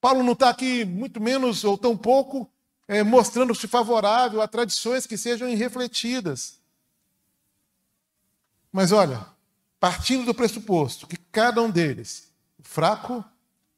[0.00, 2.50] Paulo não está aqui, muito menos ou tão pouco,
[2.86, 6.60] é, mostrando-se favorável a tradições que sejam irrefletidas.
[8.72, 9.26] Mas olha,
[9.80, 13.24] partindo do pressuposto que cada um deles, o fraco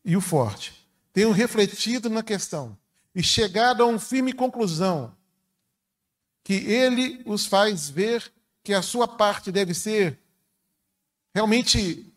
[0.05, 2.77] e o forte, tenham refletido na questão
[3.15, 5.17] e chegado a uma firme conclusão
[6.49, 8.33] que ele os faz ver
[8.65, 10.19] que a sua parte deve ser
[11.35, 12.11] realmente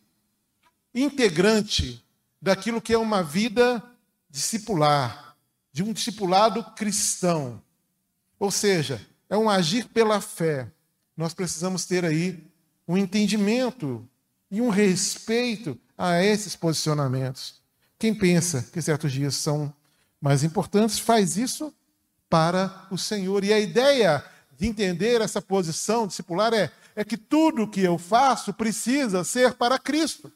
[0.96, 2.02] integrante
[2.42, 3.84] daquilo que é uma vida
[4.30, 5.36] discipular,
[5.74, 7.62] de um discipulado cristão.
[8.40, 10.72] Ou seja, é um agir pela fé.
[11.18, 12.42] Nós precisamos ter aí
[12.88, 14.08] um entendimento
[14.50, 17.62] e um respeito a esses posicionamentos.
[18.00, 19.74] Quem pensa que certos dias são
[20.22, 21.76] mais importantes, faz isso
[22.32, 23.44] para o Senhor.
[23.44, 24.24] E a ideia
[24.58, 29.78] de entender essa posição discipular é, é que tudo que eu faço precisa ser para
[29.78, 30.32] Cristo.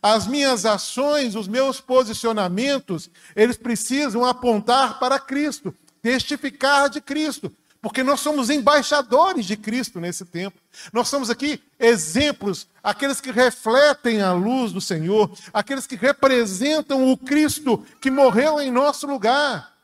[0.00, 8.04] As minhas ações, os meus posicionamentos, eles precisam apontar para Cristo, testificar de Cristo, porque
[8.04, 10.56] nós somos embaixadores de Cristo nesse tempo.
[10.92, 17.16] Nós somos aqui exemplos, aqueles que refletem a luz do Senhor, aqueles que representam o
[17.16, 19.79] Cristo que morreu em nosso lugar.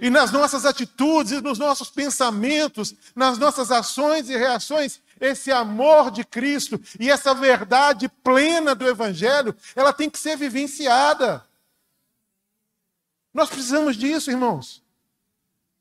[0.00, 6.24] E nas nossas atitudes, nos nossos pensamentos, nas nossas ações e reações, esse amor de
[6.24, 11.46] Cristo e essa verdade plena do Evangelho, ela tem que ser vivenciada.
[13.32, 14.82] Nós precisamos disso, irmãos.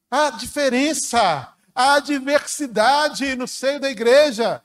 [0.09, 4.63] Há diferença, há diversidade no seio da igreja.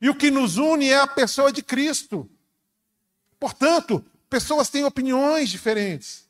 [0.00, 2.30] E o que nos une é a pessoa de Cristo.
[3.38, 6.28] Portanto, pessoas têm opiniões diferentes,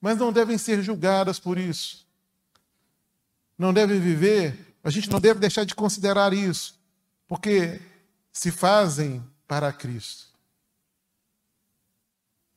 [0.00, 2.06] mas não devem ser julgadas por isso.
[3.58, 6.78] Não devem viver a gente não deve deixar de considerar isso,
[7.26, 7.82] porque
[8.32, 10.26] se fazem para Cristo.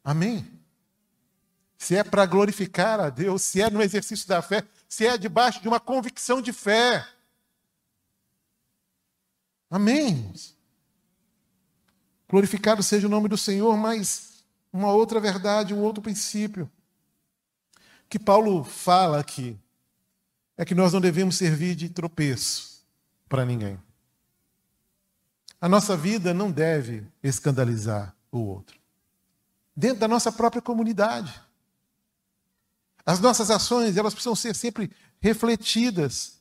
[0.04, 0.48] Amém?
[1.76, 5.60] Se é para glorificar a Deus, se é no exercício da fé, se é debaixo
[5.60, 7.04] de uma convicção de fé.
[9.72, 10.32] Amém.
[12.30, 16.70] Glorificado seja o nome do Senhor, mas uma outra verdade, um outro princípio
[18.10, 19.58] que Paulo fala aqui
[20.58, 22.84] é que nós não devemos servir de tropeço
[23.30, 23.80] para ninguém.
[25.62, 28.80] A nossa vida não deve escandalizar o outro.
[29.76, 31.40] Dentro da nossa própria comunidade.
[33.06, 34.92] As nossas ações, elas precisam ser sempre
[35.22, 36.40] refletidas.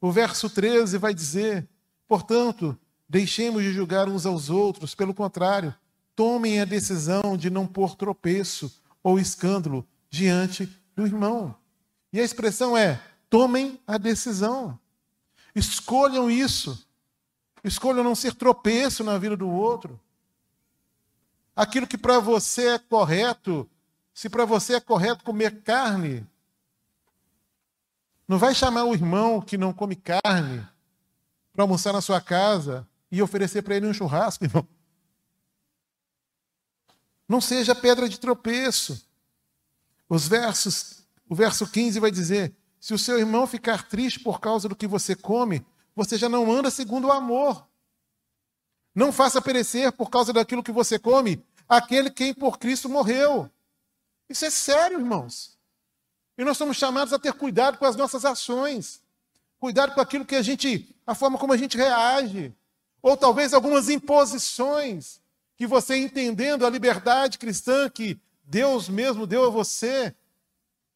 [0.00, 1.68] O verso 13 vai dizer:
[2.06, 2.78] portanto,
[3.08, 5.74] deixemos de julgar uns aos outros, pelo contrário,
[6.14, 11.54] tomem a decisão de não pôr tropeço ou escândalo diante do irmão.
[12.12, 14.78] E a expressão é: Tomem a decisão.
[15.54, 16.86] Escolham isso.
[17.62, 19.98] Escolham não ser tropeço na vida do outro.
[21.56, 23.68] Aquilo que para você é correto,
[24.12, 26.26] se para você é correto comer carne,
[28.26, 30.66] não vai chamar o irmão que não come carne
[31.52, 34.66] para almoçar na sua casa e oferecer para ele um churrasco, irmão.
[37.28, 39.06] Não seja pedra de tropeço.
[40.08, 44.68] Os versos, o verso 15 vai dizer: Se o seu irmão ficar triste por causa
[44.68, 45.64] do que você come,
[45.94, 47.66] você já não anda segundo o amor.
[48.94, 53.50] Não faça perecer por causa daquilo que você come aquele quem por Cristo morreu.
[54.28, 55.58] Isso é sério, irmãos.
[56.36, 59.02] E nós somos chamados a ter cuidado com as nossas ações,
[59.58, 62.52] cuidado com aquilo que a gente, a forma como a gente reage,
[63.00, 65.20] ou talvez algumas imposições
[65.56, 70.14] que você entendendo a liberdade cristã que Deus mesmo deu a você,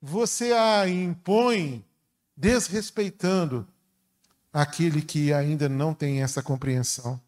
[0.00, 1.84] você a impõe
[2.36, 3.66] desrespeitando
[4.52, 7.20] aquele que ainda não tem essa compreensão.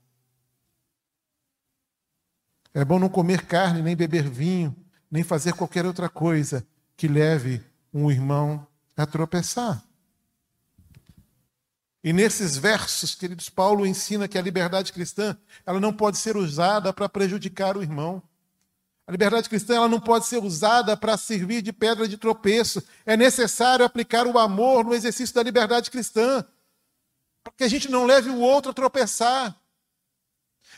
[2.72, 4.74] É bom não comer carne, nem beber vinho,
[5.11, 6.64] nem fazer qualquer outra coisa
[6.96, 9.83] que leve um irmão a tropeçar.
[12.02, 16.92] E nesses versos, queridos, Paulo ensina que a liberdade cristã, ela não pode ser usada
[16.92, 18.22] para prejudicar o irmão.
[19.11, 22.81] A liberdade cristã ela não pode ser usada para servir de pedra de tropeço.
[23.05, 26.46] É necessário aplicar o amor no exercício da liberdade cristã,
[27.42, 29.61] para que a gente não leve o outro a tropeçar.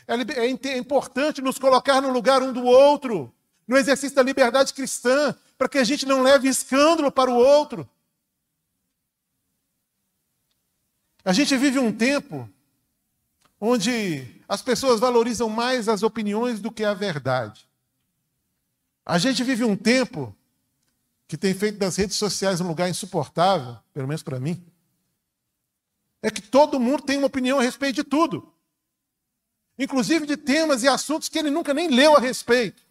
[0.07, 0.15] É,
[0.69, 3.31] é importante nos colocar no lugar um do outro,
[3.67, 7.87] no exercício da liberdade cristã, para que a gente não leve escândalo para o outro.
[11.23, 12.49] A gente vive um tempo
[13.61, 17.71] onde as pessoas valorizam mais as opiniões do que a verdade.
[19.05, 20.35] A gente vive um tempo
[21.27, 24.63] que tem feito das redes sociais um lugar insuportável, pelo menos para mim.
[26.21, 28.53] É que todo mundo tem uma opinião a respeito de tudo
[29.77, 32.83] inclusive de temas e assuntos que ele nunca nem leu a respeito.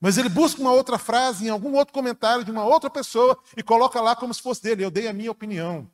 [0.00, 3.62] Mas ele busca uma outra frase em algum outro comentário de uma outra pessoa e
[3.62, 4.84] coloca lá como se fosse dele.
[4.84, 5.90] Eu dei a minha opinião.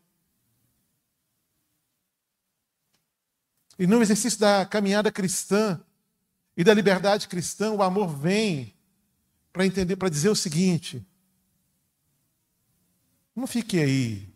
[3.79, 5.81] E no exercício da caminhada cristã
[6.57, 8.75] e da liberdade cristã, o amor vem
[9.53, 11.05] para entender, para dizer o seguinte:
[13.35, 14.29] não fique aí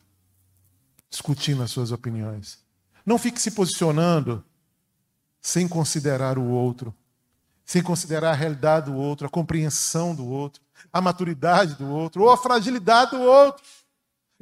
[1.10, 2.58] discutindo as suas opiniões.
[3.04, 4.44] Não fique se posicionando
[5.40, 6.94] sem considerar o outro,
[7.64, 12.30] sem considerar a realidade do outro, a compreensão do outro, a maturidade do outro ou
[12.30, 13.64] a fragilidade do outro.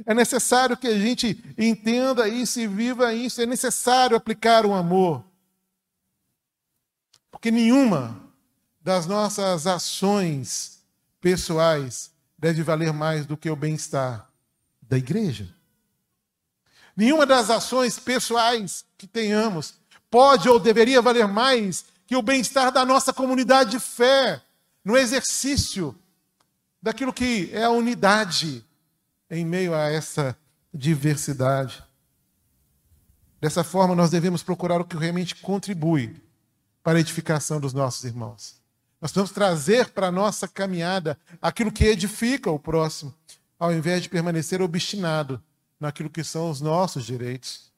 [0.07, 5.25] É necessário que a gente entenda isso e viva isso, é necessário aplicar o amor.
[7.35, 8.17] Porque nenhuma
[8.81, 10.79] das nossas ações
[11.21, 14.31] pessoais deve valer mais do que o bem-estar
[14.81, 15.53] da igreja.
[16.97, 19.75] Nenhuma das ações pessoais que tenhamos
[20.09, 24.41] pode ou deveria valer mais que o bem-estar da nossa comunidade de fé,
[24.85, 25.95] no exercício
[26.81, 28.65] daquilo que é a unidade
[29.29, 30.39] em meio a essa
[30.73, 31.83] diversidade.
[33.41, 36.24] Dessa forma, nós devemos procurar o que realmente contribui
[36.85, 38.63] para a edificação dos nossos irmãos.
[39.01, 43.13] Nós vamos trazer para a nossa caminhada aquilo que edifica o próximo,
[43.59, 45.43] ao invés de permanecer obstinado
[45.81, 47.73] naquilo que são os nossos direitos.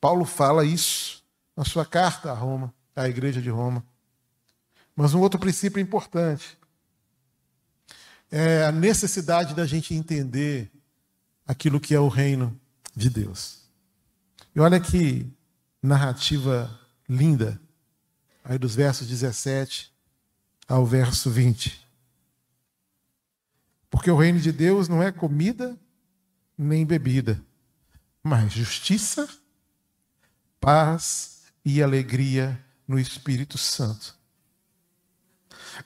[0.00, 1.24] Paulo fala isso
[1.56, 3.84] na sua carta a Roma, à igreja de Roma.
[4.94, 6.56] Mas um outro princípio importante
[8.30, 10.70] é a necessidade da gente entender
[11.44, 12.58] aquilo que é o reino
[12.94, 13.60] de Deus.
[14.54, 15.26] E olha que
[15.82, 16.79] narrativa
[17.10, 17.60] linda,
[18.44, 19.92] aí dos versos 17
[20.68, 21.84] ao verso 20.
[23.90, 25.76] Porque o reino de Deus não é comida
[26.56, 27.42] nem bebida,
[28.22, 29.28] mas justiça,
[30.60, 34.14] paz e alegria no Espírito Santo.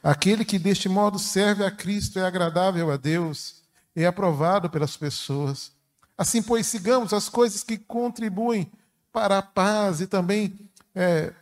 [0.03, 3.63] Aquele que deste modo serve a Cristo é agradável a Deus,
[3.97, 5.73] é aprovado pelas pessoas.
[6.19, 8.71] Assim, pois, sigamos as coisas que contribuem
[9.11, 10.64] para a paz e também
[10.95, 11.33] é,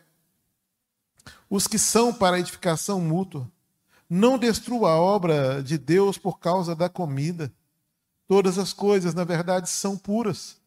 [1.48, 3.50] os que são para edificação mútua.
[4.08, 7.52] Não destrua a obra de Deus por causa da comida.
[8.26, 10.62] Todas as coisas, na verdade, são puras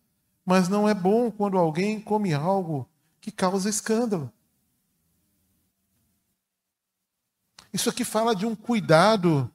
[0.45, 2.87] mas não é bom quando alguém come algo
[3.19, 4.31] que causa escândalo.
[7.73, 9.51] Isso aqui fala de um cuidado,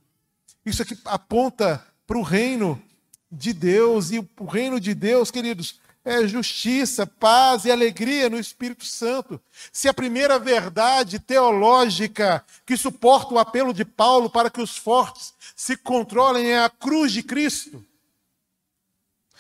[0.66, 2.82] isso aqui aponta para o reino
[3.30, 8.84] de Deus, e o reino de Deus, queridos, é justiça, paz e alegria no Espírito
[8.84, 9.40] Santo.
[9.70, 15.34] Se a primeira verdade teológica que suporta o apelo de Paulo para que os fortes
[15.54, 17.84] se controlem é a cruz de Cristo,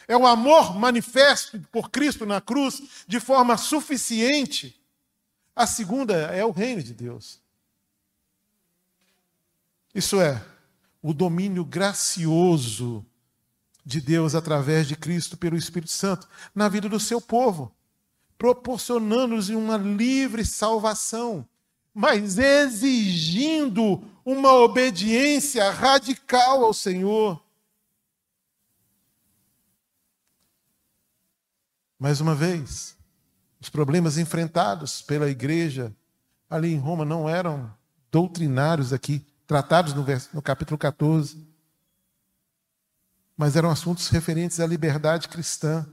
[0.06, 4.78] é o amor manifesto por Cristo na cruz de forma suficiente.
[5.54, 7.40] A segunda é o reino de Deus.
[9.94, 10.44] Isso é,
[11.02, 13.04] o domínio gracioso
[13.90, 17.74] de Deus através de Cristo pelo Espírito Santo na vida do seu povo,
[18.38, 21.46] proporcionando-lhes uma livre salvação,
[21.92, 27.42] mas exigindo uma obediência radical ao Senhor.
[31.98, 32.96] Mais uma vez,
[33.60, 35.94] os problemas enfrentados pela igreja
[36.48, 37.74] ali em Roma não eram
[38.10, 41.49] doutrinários aqui, tratados no, verso, no capítulo 14
[43.40, 45.88] mas eram assuntos referentes à liberdade cristã.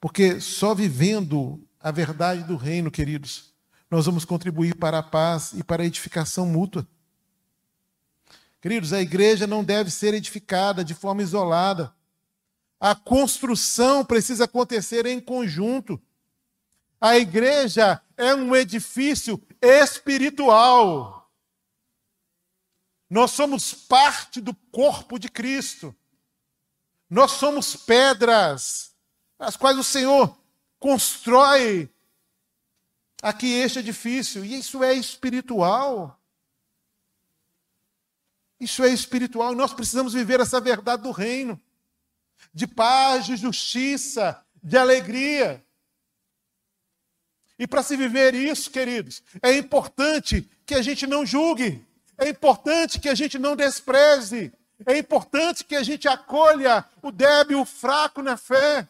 [0.00, 3.52] Porque só vivendo a verdade do reino, queridos,
[3.90, 6.86] nós vamos contribuir para a paz e para a edificação mútua.
[8.60, 11.92] Queridos, a igreja não deve ser edificada de forma isolada.
[12.78, 16.00] A construção precisa acontecer em conjunto.
[17.00, 21.21] A igreja é um edifício espiritual.
[23.12, 25.94] Nós somos parte do corpo de Cristo.
[27.10, 28.94] Nós somos pedras,
[29.38, 30.34] as quais o Senhor
[30.78, 31.90] constrói
[33.20, 34.42] aqui este edifício.
[34.42, 36.18] E isso é espiritual.
[38.58, 41.60] Isso é espiritual nós precisamos viver essa verdade do reino
[42.54, 45.62] de paz, de justiça, de alegria.
[47.58, 51.86] E para se viver isso, queridos, é importante que a gente não julgue,
[52.22, 54.52] é importante que a gente não despreze,
[54.86, 58.88] é importante que a gente acolha o débil, o fraco na fé.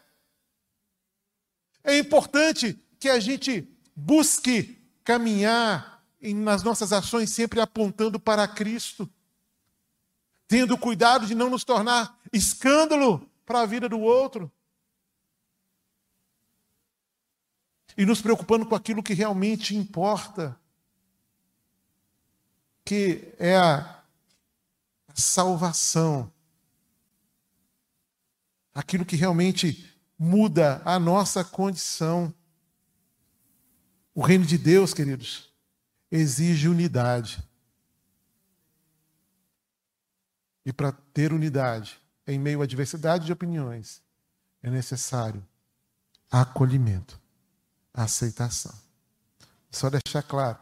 [1.84, 9.10] É importante que a gente busque caminhar nas nossas ações sempre apontando para Cristo
[10.52, 14.52] tendo cuidado de não nos tornar escândalo para a vida do outro.
[17.96, 20.54] E nos preocupando com aquilo que realmente importa,
[22.84, 24.02] que é a
[25.14, 26.32] salvação.
[28.74, 32.32] Aquilo que realmente muda a nossa condição.
[34.14, 35.52] O reino de Deus, queridos,
[36.10, 37.42] exige unidade.
[40.64, 44.02] E para ter unidade em meio à diversidade de opiniões,
[44.62, 45.44] é necessário
[46.30, 47.20] acolhimento,
[47.92, 48.74] aceitação.
[49.70, 50.58] Só deixar claro: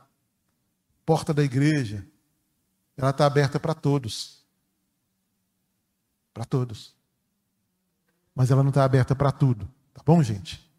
[1.05, 2.07] porta da igreja,
[3.01, 4.45] ela está aberta para todos.
[6.35, 6.95] Para todos.
[8.35, 9.67] Mas ela não está aberta para tudo.
[9.95, 10.71] Tá bom, gente?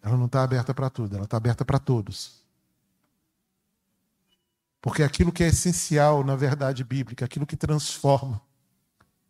[0.00, 2.44] Ela não está aberta para tudo, ela está aberta para todos.
[4.80, 8.40] Porque aquilo que é essencial na verdade bíblica, aquilo que transforma,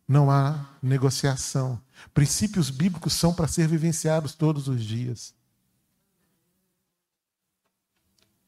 [0.07, 1.81] não há negociação.
[2.13, 5.35] Princípios bíblicos são para ser vivenciados todos os dias.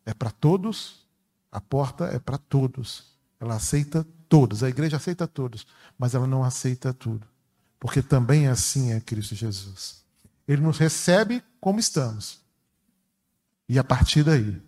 [0.04, 1.05] É para todos,
[1.56, 3.16] a porta é para todos.
[3.40, 5.66] Ela aceita todos, a igreja aceita todos,
[5.98, 7.26] mas ela não aceita tudo.
[7.80, 10.04] Porque também assim é Cristo Jesus.
[10.46, 12.42] Ele nos recebe como estamos.
[13.66, 14.62] E a partir daí,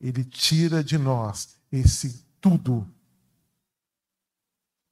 [0.00, 2.90] ele tira de nós esse tudo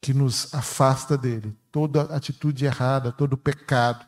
[0.03, 4.07] que nos afasta dele, toda atitude errada, todo pecado,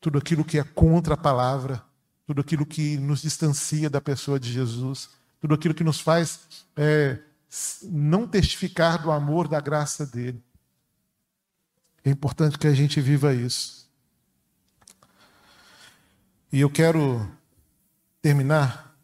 [0.00, 1.84] tudo aquilo que é contra a palavra,
[2.26, 6.40] tudo aquilo que nos distancia da pessoa de Jesus, tudo aquilo que nos faz
[6.76, 7.18] é,
[7.82, 10.42] não testificar do amor, da graça dele.
[12.04, 13.88] É importante que a gente viva isso.
[16.50, 17.30] E eu quero
[18.22, 18.96] terminar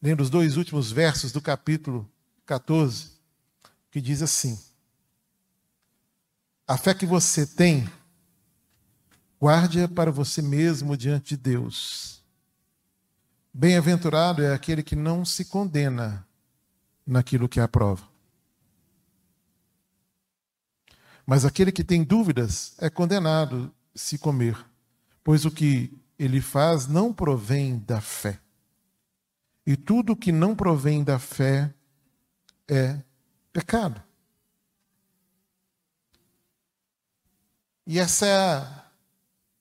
[0.00, 2.10] lendo os dois últimos versos do capítulo
[2.44, 3.12] 14,
[3.90, 4.58] que diz assim:
[6.66, 7.88] A fé que você tem,
[9.40, 12.21] guarde-a para você mesmo diante de Deus.
[13.54, 16.26] Bem-aventurado é aquele que não se condena
[17.06, 18.08] naquilo que aprova.
[21.26, 24.56] Mas aquele que tem dúvidas é condenado se comer,
[25.22, 28.40] pois o que ele faz não provém da fé.
[29.66, 31.72] E tudo que não provém da fé
[32.66, 33.00] é
[33.52, 34.02] pecado.
[37.86, 38.90] E essa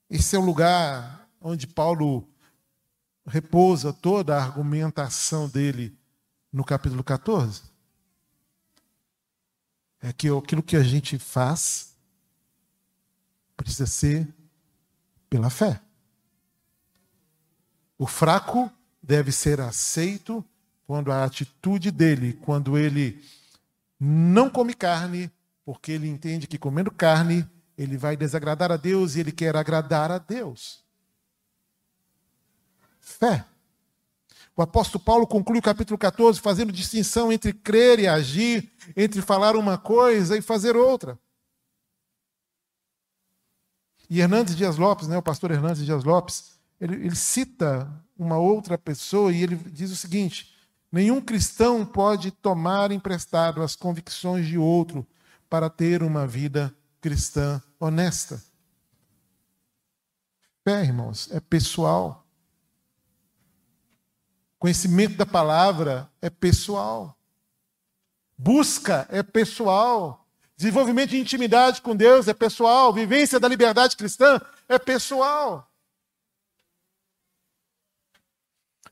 [0.09, 2.27] esse é o lugar onde Paulo
[3.26, 5.97] repousa toda a argumentação dele
[6.51, 7.63] no capítulo 14.
[10.01, 11.95] É que aquilo que a gente faz
[13.55, 14.28] precisa ser
[15.30, 15.80] pela fé.
[17.97, 20.43] O fraco deve ser aceito
[20.88, 23.24] quando a atitude dele, quando ele
[23.99, 25.32] não come carne,
[25.63, 27.47] porque ele entende que comendo carne
[27.78, 30.84] ele vai desagradar a Deus e ele quer agradar a Deus.
[33.02, 33.45] Fé.
[34.56, 39.56] O apóstolo Paulo conclui o capítulo 14 fazendo distinção entre crer e agir, entre falar
[39.56, 41.20] uma coisa e fazer outra.
[44.10, 48.78] E Hernandes Dias Lopes, né, o pastor Hernandes Dias Lopes, ele, ele cita uma outra
[48.78, 50.54] pessoa e ele diz o seguinte:
[50.91, 55.08] nenhum cristão pode tomar emprestado as convicções de outro,
[55.52, 58.41] para ter uma vida cristã honesta.
[60.64, 62.26] Fé, irmãos, é pessoal.
[64.62, 67.18] Conhecimento da palavra é pessoal.
[68.38, 70.24] Busca é pessoal.
[70.55, 72.93] Desenvolvimento de intimidade com Deus é pessoal.
[72.93, 74.39] Vivência da liberdade cristã
[74.70, 75.68] é pessoal.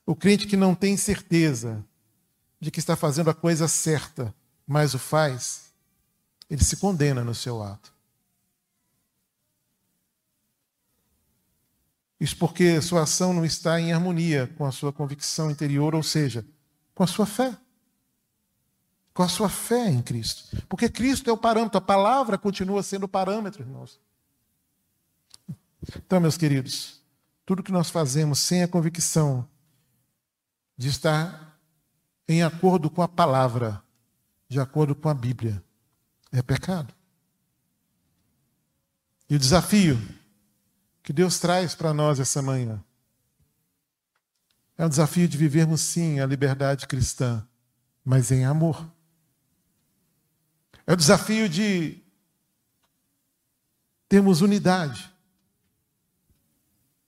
[0.04, 1.86] O crente que não tem certeza
[2.58, 4.34] de que está fazendo a coisa certa,
[4.66, 5.72] mas o faz,
[6.50, 7.94] ele se condena no seu ato.
[12.20, 16.44] Isso porque sua ação não está em harmonia com a sua convicção interior, ou seja,
[16.94, 17.56] com a sua fé.
[19.14, 20.62] Com a sua fé em Cristo.
[20.68, 23.98] Porque Cristo é o parâmetro, a palavra continua sendo o parâmetro, irmãos.
[25.96, 27.00] Então, meus queridos,
[27.46, 29.48] tudo que nós fazemos sem a convicção
[30.76, 31.58] de estar
[32.28, 33.82] em acordo com a palavra,
[34.46, 35.64] de acordo com a Bíblia,
[36.30, 36.94] é pecado.
[39.28, 39.98] E o desafio
[41.02, 42.82] que Deus traz para nós essa manhã.
[44.76, 47.46] É um desafio de vivermos, sim, a liberdade cristã,
[48.04, 48.90] mas em amor.
[50.86, 52.02] É o desafio de
[54.08, 55.12] termos unidade,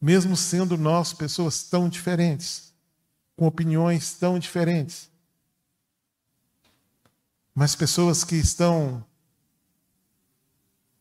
[0.00, 2.72] mesmo sendo nós pessoas tão diferentes,
[3.36, 5.10] com opiniões tão diferentes,
[7.54, 9.04] mas pessoas que estão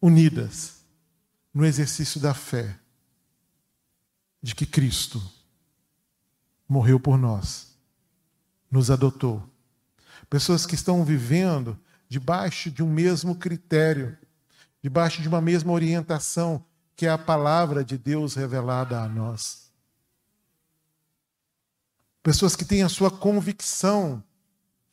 [0.02, 0.82] unidas
[1.54, 2.81] no exercício da fé
[4.42, 5.22] de que Cristo
[6.68, 7.78] morreu por nós,
[8.70, 9.48] nos adotou.
[10.30, 11.78] Pessoas que estão vivendo
[12.08, 14.18] debaixo de um mesmo critério,
[14.82, 16.66] debaixo de uma mesma orientação,
[16.96, 19.72] que é a palavra de Deus revelada a nós.
[22.24, 24.24] Pessoas que têm a sua convicção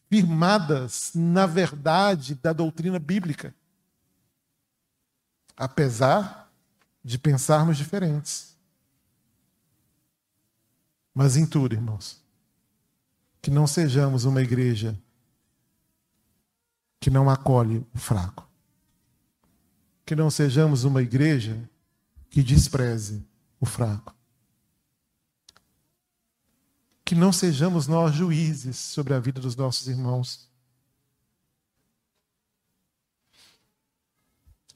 [0.09, 3.55] firmadas na verdade da doutrina bíblica,
[5.57, 6.51] apesar
[7.05, 8.58] de pensarmos diferentes.
[11.19, 12.23] Mas em tudo, irmãos,
[13.43, 14.97] que não sejamos uma igreja
[17.01, 18.49] que não acolhe o fraco.
[20.07, 21.69] Que não sejamos uma igreja
[22.31, 23.27] que despreze
[23.59, 24.15] o fraco.
[27.05, 30.49] Que não sejamos nós juízes sobre a vida dos nossos irmãos.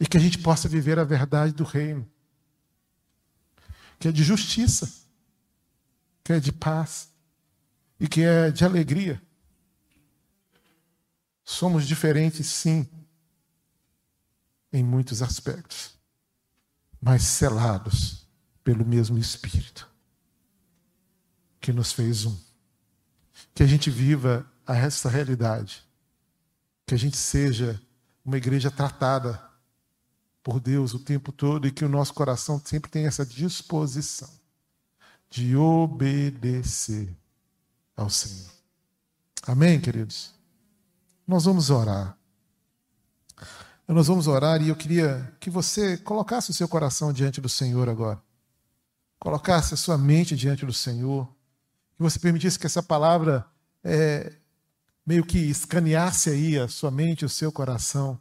[0.01, 2.05] E que a gente possa viver a verdade do reino,
[4.01, 5.02] que é de justiça
[6.25, 7.11] que é de paz
[7.99, 9.21] e que é de alegria.
[11.45, 12.89] Somos diferentes, sim,
[14.73, 15.95] em muitos aspectos,
[17.01, 18.27] mas selados
[18.65, 19.91] pelo mesmo Espírito
[21.61, 22.37] que nos fez um.
[23.55, 25.83] Que a gente viva essa realidade,
[26.87, 27.81] que a gente seja
[28.25, 29.41] uma igreja tratada
[30.43, 34.42] por Deus o tempo todo e que o nosso coração sempre tenha essa disposição
[35.33, 37.09] de obedecer
[37.97, 38.53] ao Senhor.
[39.47, 40.35] Amém, queridos?
[41.27, 42.19] Nós vamos orar.
[43.89, 47.89] Nós vamos orar e eu queria que você colocasse o seu coração diante do Senhor
[47.89, 48.23] agora.
[49.19, 51.27] Colocasse a sua mente diante do Senhor.
[51.97, 53.47] Que você permitisse que essa palavra
[53.83, 54.35] é,
[55.07, 58.21] meio que escaneasse aí a sua mente, o seu coração.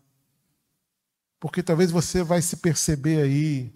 [1.41, 3.76] Porque talvez você vai se perceber aí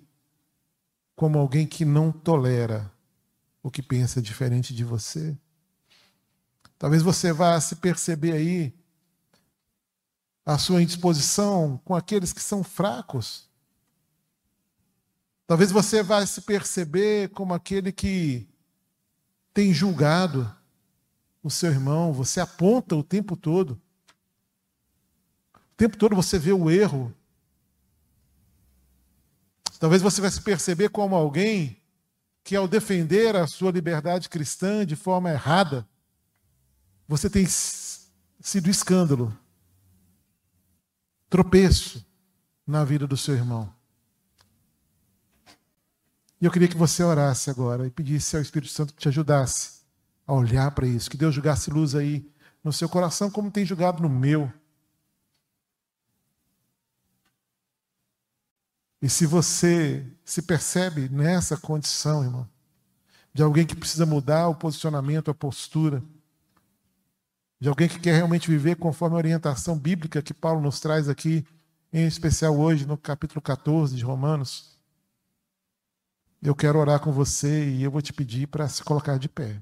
[1.17, 2.94] como alguém que não tolera
[3.65, 5.35] o que pensa diferente de você.
[6.77, 8.71] Talvez você vá se perceber aí
[10.45, 13.49] a sua indisposição com aqueles que são fracos.
[15.47, 18.47] Talvez você vá se perceber como aquele que
[19.51, 20.55] tem julgado
[21.41, 23.81] o seu irmão, você aponta o tempo todo.
[25.55, 27.11] O tempo todo você vê o erro.
[29.79, 31.81] Talvez você vai se perceber como alguém
[32.45, 35.83] que ao defender a sua liberdade cristã de forma errada,
[37.07, 39.35] você tem sido escândalo,
[41.27, 42.05] tropeço
[42.65, 43.73] na vida do seu irmão.
[46.39, 49.81] E eu queria que você orasse agora e pedisse ao Espírito Santo que te ajudasse
[50.27, 52.31] a olhar para isso, que Deus jogasse luz aí
[52.63, 54.53] no seu coração, como tem jogado no meu.
[59.05, 62.49] E se você se percebe nessa condição, irmão,
[63.31, 66.03] de alguém que precisa mudar o posicionamento, a postura,
[67.59, 71.45] de alguém que quer realmente viver conforme a orientação bíblica que Paulo nos traz aqui,
[71.93, 74.75] em especial hoje no capítulo 14 de Romanos,
[76.41, 79.61] eu quero orar com você e eu vou te pedir para se colocar de pé.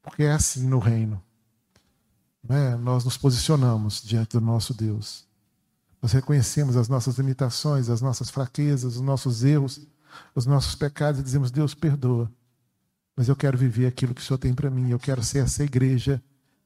[0.00, 1.22] Porque é assim no reino.
[2.42, 2.76] Né?
[2.76, 5.30] Nós nos posicionamos diante do nosso Deus
[6.02, 9.86] Nós reconhecemos as nossas limitações, as nossas fraquezas, os nossos erros,
[10.34, 12.30] os nossos pecados e dizemos: Deus, perdoa.
[13.16, 14.90] Mas eu quero viver aquilo que o Senhor tem para mim.
[14.90, 16.20] Eu quero ser essa igreja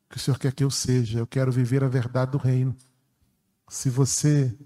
[0.09, 1.19] que o Senhor quer que eu seja.
[1.19, 2.75] Eu quero viver a verdade do reino.
[3.69, 4.57] Se você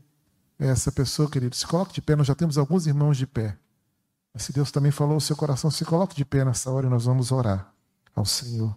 [0.59, 2.15] é essa pessoa, querido, se coloque de pé.
[2.15, 3.59] Nós já temos alguns irmãos de pé.
[4.33, 6.91] Mas se Deus também falou o seu coração, se coloque de pé nessa hora e
[6.91, 7.75] nós vamos orar
[8.15, 8.77] ao Senhor.